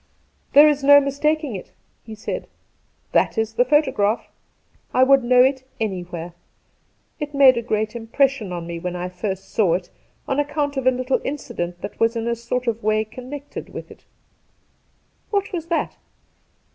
'There 0.55 0.67
is 0.67 0.83
no 0.83 0.99
mistaking 0.99 1.55
it,' 1.55 1.73
he 2.03 2.15
said;' 2.15 2.47
that 3.11 3.37
is 3.37 3.53
the 3.53 3.63
photograph. 3.63 4.29
I 4.95 5.03
would 5.03 5.23
know 5.23 5.43
it 5.43 5.63
anywhere. 5.79 6.33
It 7.19 7.35
made 7.35 7.55
a 7.55 7.61
great 7.61 7.95
impression 7.95 8.51
on 8.51 8.65
me 8.65 8.79
when 8.79 8.95
I 8.95 9.09
first 9.09 9.51
saw 9.51 9.75
it 9.75 9.91
on 10.27 10.39
account 10.39 10.75
of 10.75 10.87
a 10.87 10.91
little 10.91 11.21
incident 11.23 11.81
that 11.81 11.99
was 11.99 12.15
m 12.15 12.27
a 12.27 12.35
sort 12.35 12.65
of 12.65 12.81
way 12.81 13.05
connected 13.05 13.69
with 13.69 13.91
it.'' 13.91 14.05
What 15.29 15.53
was 15.53 15.67
that 15.67 15.97